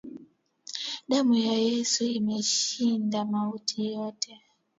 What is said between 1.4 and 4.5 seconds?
ya yesu imeshinda mauti yote.